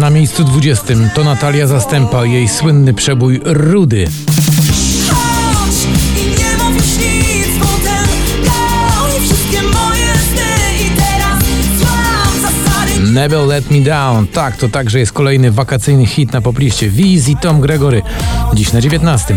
Na 0.00 0.10
miejscu 0.10 0.44
20 0.44 0.94
to 1.14 1.24
Natalia 1.24 1.66
Zastępa, 1.66 2.24
jej 2.24 2.48
słynny 2.48 2.94
przebój 2.94 3.40
Rudy. 3.44 4.08
Never 13.12 13.40
Let 13.40 13.70
Me 13.70 13.80
Down. 13.80 14.26
Tak, 14.26 14.56
to 14.56 14.68
także 14.68 14.98
jest 14.98 15.12
kolejny 15.12 15.50
wakacyjny 15.50 16.06
hit 16.06 16.32
na 16.32 16.40
popliście. 16.40 16.90
Wiz 16.90 17.28
i 17.28 17.36
Tom 17.36 17.60
Gregory. 17.60 18.02
Dziś 18.54 18.72
na 18.72 18.80
19. 18.80 19.34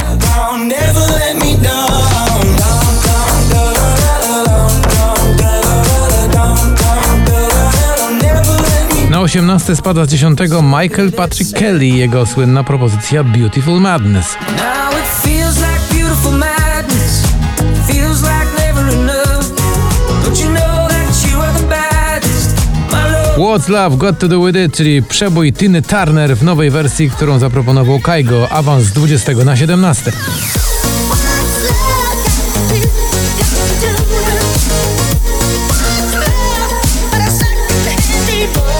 18 9.25 9.75
spada 9.75 10.05
z 10.05 10.09
10 10.09 10.39
Michael 10.63 11.11
Patrick 11.11 11.59
Kelly, 11.59 11.85
jego 11.85 12.25
słynna 12.25 12.63
propozycja 12.63 13.23
Beautiful 13.23 13.81
Madness. 13.81 14.37
What's 23.37 23.69
Love 23.69 23.97
Got 23.97 24.19
To 24.19 24.27
Do 24.27 24.45
With 24.45 24.59
It, 24.59 24.75
czyli 24.75 25.03
przebój 25.03 25.53
Tiny 25.53 25.81
Turner 25.81 26.37
w 26.37 26.43
nowej 26.43 26.69
wersji, 26.69 27.09
którą 27.09 27.39
zaproponował 27.39 27.99
Kaigo, 27.99 28.49
awans 28.49 28.83
z 28.83 28.91
20 28.91 29.31
na 29.31 29.57
17. 29.57 30.11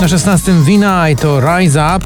Na 0.02 0.08
16 0.08 0.64
Wina 0.64 1.10
i 1.10 1.16
to 1.16 1.40
Rise 1.42 1.80
Up, 1.96 2.06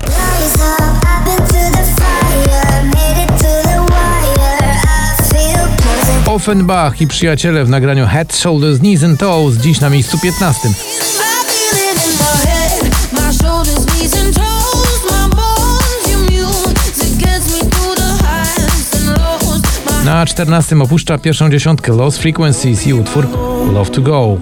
Offenbach 6.26 7.02
i 7.02 7.08
przyjaciele 7.08 7.66
w 7.66 7.70
nagraniu 7.70 8.08
Head, 8.08 8.36
Shoulders, 8.36 8.80
Knees 8.80 9.04
and 9.04 9.20
Toes, 9.20 9.56
dziś 9.56 9.80
na 9.82 9.90
miejscu 9.90 10.20
15. 10.20 10.70
I 10.70 10.72
feel 10.72 11.94
it 11.94 12.06
in 12.06 12.12
my 12.12 12.50
head 12.50 12.92
My 13.12 13.34
shoulders, 13.34 13.86
knees 13.86 14.14
and 14.14 14.36
toes 14.36 15.02
My 15.12 15.36
bones, 15.36 16.12
you 16.12 16.18
music 16.20 17.18
gets 17.18 17.54
me 17.54 17.70
through 17.70 17.96
the 17.96 18.24
highs 18.24 18.94
and 18.96 19.18
lows 19.18 19.62
My 20.00 20.06
Na 20.06 20.26
14 20.26 20.82
opuszcza 20.82 21.18
pierwszą 21.18 21.50
dziesiątkę 21.50 21.92
Lost 21.94 22.18
Frequencies 22.18 22.88
i 22.88 22.94
utwór 22.94 23.28
Love 23.74 23.92
To 23.92 24.02
Go. 24.02 24.38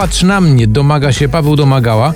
Popatrz 0.00 0.22
na 0.22 0.40
mnie, 0.40 0.66
domaga 0.66 1.12
się 1.12 1.28
Paweł 1.28 1.56
Domagała 1.56 2.12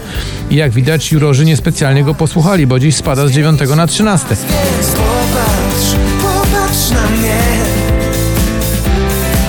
i 0.50 0.56
jak 0.56 0.70
widać 0.70 1.12
jurorzy 1.12 1.44
niespecjalnie 1.44 2.04
go 2.04 2.14
posłuchali, 2.14 2.66
bo 2.66 2.78
dziś 2.78 2.96
spada 2.96 3.28
z 3.28 3.30
9 3.30 3.60
na 3.76 3.86
13. 3.86 4.26
Popatrz, 4.28 5.96
popatrz 6.22 6.90
na 6.90 7.16
mnie. 7.16 7.36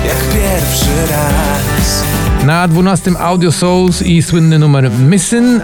Jak 0.07 0.17
pierwszy 0.17 1.11
raz. 1.11 2.03
Na 2.45 2.67
12 2.67 3.11
Audio 3.19 3.51
Souls 3.51 4.01
i 4.01 4.21
słynny 4.21 4.59
numer 4.59 4.91
Missing, 4.91 5.63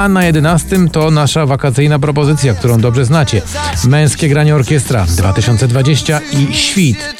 a 0.00 0.08
na 0.08 0.24
11 0.24 0.88
to 0.92 1.10
nasza 1.10 1.46
wakacyjna 1.46 1.98
propozycja, 1.98 2.54
którą 2.54 2.78
dobrze 2.78 3.04
znacie. 3.04 3.42
Męskie 3.84 4.28
granie 4.28 4.54
orkiestra 4.54 5.06
2020 5.08 6.20
i 6.32 6.54
Świt. 6.54 7.14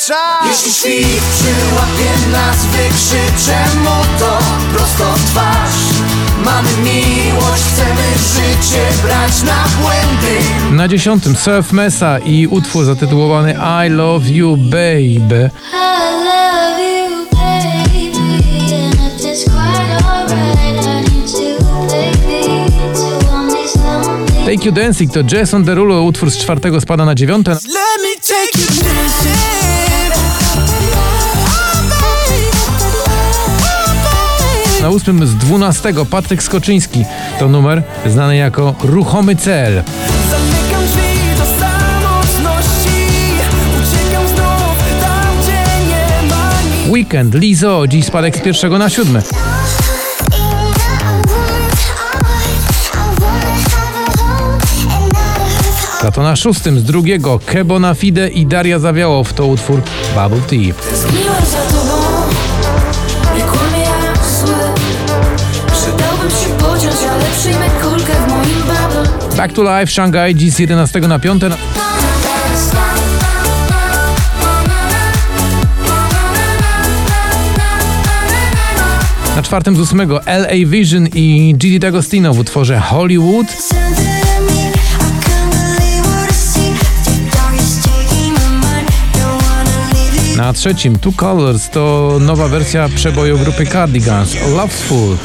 Jeśli 0.47 0.73
świt 0.73 1.23
przyłapie 1.35 2.33
nas, 2.33 2.67
wykrzyczę 2.67 3.59
mu 3.79 4.19
to 4.19 4.39
prosto 4.75 5.13
w 5.13 5.31
twarz. 5.31 5.71
Mamy 6.45 6.69
miłość, 6.85 7.63
chcemy 7.63 8.03
życie 8.35 9.03
brać 9.03 9.43
na 9.43 9.65
błędy. 9.83 10.77
Na 10.77 10.89
10 10.89 11.39
Surf 11.39 11.73
Mesa 11.73 12.19
i 12.19 12.47
utwór 12.47 12.85
zatytułowany 12.85 13.55
I 13.87 13.91
Love 13.91 14.29
You 14.29 14.57
Baby. 14.57 15.51
Take 24.51 24.67
You 24.67 24.73
Dancing 24.73 25.13
to 25.13 25.37
Jason 25.37 25.65
Derulo, 25.65 26.03
utwór 26.03 26.31
z 26.31 26.39
czwartego 26.39 26.81
spada 26.81 27.05
na 27.05 27.15
dziewiąte. 27.15 27.57
Na 34.83 34.89
ósmym 34.91 35.27
z 35.27 35.35
dwunastego 35.35 36.07
Patryk 36.07 36.43
Skoczyński. 36.43 37.05
To 37.39 37.49
numer 37.49 37.83
znany 38.07 38.37
jako 38.37 38.75
Ruchomy 38.83 39.37
Cel. 39.37 39.83
Weekend, 46.89 47.35
Lizo, 47.35 47.87
dziś 47.89 48.05
spadek 48.05 48.37
z 48.37 48.41
pierwszego 48.41 48.79
na 48.79 48.91
siódmy. 48.91 49.23
Za 56.03 56.11
to 56.11 56.23
na 56.23 56.37
szóstym 56.37 56.79
z 56.81 56.85
drugiego 56.85 57.39
Kebo 57.47 57.79
na 57.79 57.95
Fide 57.95 58.29
i 58.29 58.47
Daria 58.47 58.79
Zawiałow 58.79 59.33
to 59.33 59.47
utwór 59.47 59.83
Bubble 60.15 60.41
Tea. 60.41 60.75
Tęskniłem 60.91 61.45
za 61.47 61.59
tobą 61.79 62.03
Nie 63.37 63.43
kłamie 63.43 63.81
jak 63.85 64.19
zły 64.27 64.55
Przydałbym 65.73 66.31
się 66.31 66.65
pociąć, 66.65 66.97
ale 67.13 67.25
przyjmę 67.41 67.71
kulkę 67.83 68.13
w 68.13 68.29
moim 68.29 68.63
bubble 68.63 69.37
Back 69.37 69.55
to 69.55 69.63
Life 69.81 69.93
Shanghai 69.93 70.35
dziś 70.35 70.53
z 70.55 70.59
11 70.59 71.01
na 71.01 71.19
5. 71.19 71.43
Na- 71.43 71.57
Na 79.37 79.43
czwartym 79.43 79.77
z 79.77 79.81
ósmego 79.81 80.21
LA 80.27 80.67
Vision 80.67 81.07
i 81.15 81.55
Gigi 81.59 81.81
D'Agostino 81.81 82.35
w 82.35 82.39
utworze 82.39 82.81
Hollywood. 82.81 83.47
Na 90.51 90.55
trzecim 90.55 90.99
Two 90.99 91.13
Colors 91.13 91.71
to 91.71 92.17
nowa 92.21 92.49
wersja 92.49 92.89
przeboju 92.89 93.39
grupy 93.39 93.67
Cardigans 93.67 94.35
Loveful. 94.57 95.17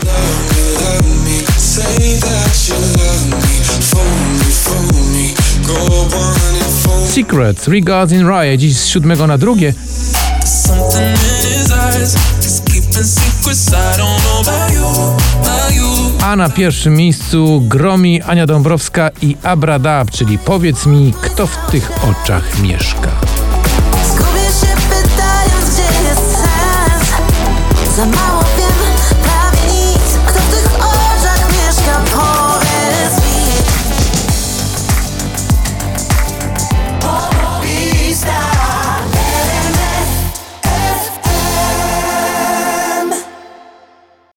Secret, 7.15 7.67
Regards 7.67 8.13
in 8.13 8.27
Riot 8.27 8.59
dziś 8.59 8.77
z 8.77 8.87
siódmego 8.87 9.27
na 9.27 9.37
drugie. 9.37 9.73
A 16.21 16.35
na 16.35 16.49
pierwszym 16.49 16.95
miejscu 16.95 17.61
Gromi, 17.67 18.21
Ania 18.21 18.45
Dąbrowska 18.45 19.09
i 19.21 19.37
Abradab, 19.43 20.11
czyli 20.11 20.37
powiedz 20.37 20.85
mi, 20.85 21.13
kto 21.21 21.47
w 21.47 21.57
tych 21.71 21.91
oczach 22.03 22.59
mieszka. 22.59 23.44
cause 27.95 28.07
I'm 28.07 28.13
out. 28.13 28.34